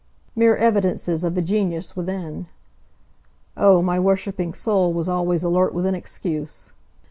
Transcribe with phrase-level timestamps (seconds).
[0.35, 2.47] Mere evidences of the genius within.
[3.55, 6.71] Oh, my worshiping soul was always alert with an excuse.